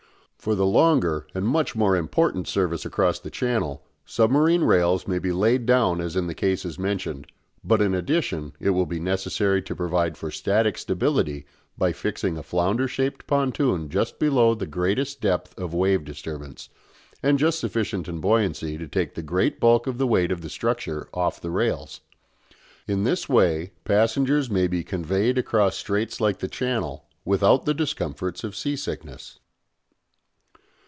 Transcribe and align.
For 0.41 0.55
the 0.55 0.65
longer 0.65 1.27
and 1.35 1.45
much 1.45 1.75
more 1.75 1.95
important 1.95 2.47
service 2.47 2.83
across 2.83 3.19
the 3.19 3.29
Channel 3.29 3.85
submarine 4.07 4.63
rails 4.63 5.07
may 5.07 5.19
be 5.19 5.31
laid 5.31 5.67
down 5.67 6.01
as 6.01 6.15
in 6.15 6.25
the 6.25 6.33
cases 6.33 6.79
mentioned, 6.79 7.27
but 7.63 7.79
in 7.79 7.93
addition 7.93 8.53
it 8.59 8.71
will 8.71 8.87
be 8.87 8.99
necessary 8.99 9.61
to 9.61 9.75
provide 9.75 10.17
for 10.17 10.31
static 10.31 10.79
stability 10.79 11.45
by 11.77 11.91
fixing 11.93 12.39
a 12.39 12.41
flounder 12.41 12.87
shaped 12.87 13.27
pontoon 13.27 13.87
just 13.87 14.17
below 14.17 14.55
the 14.55 14.65
greatest 14.65 15.21
depth 15.21 15.55
of 15.59 15.75
wave 15.75 16.03
disturbance, 16.03 16.69
and 17.21 17.37
just 17.37 17.59
sufficient 17.59 18.07
in 18.07 18.19
buoyancy 18.19 18.79
to 18.79 18.87
take 18.87 19.13
the 19.13 19.21
great 19.21 19.59
bulk 19.59 19.85
of 19.85 19.99
the 19.99 20.07
weight 20.07 20.31
of 20.31 20.41
the 20.41 20.49
structure 20.49 21.07
off 21.13 21.39
the 21.39 21.51
rails. 21.51 22.01
In 22.87 23.03
this 23.03 23.29
way 23.29 23.73
passengers 23.83 24.49
may 24.49 24.65
be 24.67 24.83
conveyed 24.83 25.37
across 25.37 25.77
straits 25.77 26.19
like 26.19 26.39
the 26.39 26.47
Channel 26.47 27.05
without 27.23 27.65
the 27.65 27.75
discomforts 27.75 28.43
of 28.43 28.55
sea 28.55 28.75
sickness. 28.75 29.37